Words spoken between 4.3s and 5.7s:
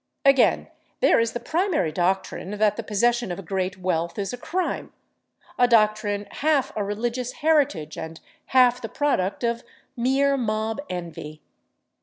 a crime—a